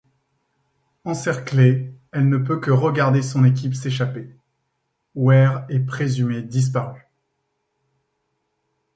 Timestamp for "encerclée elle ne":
1.03-2.39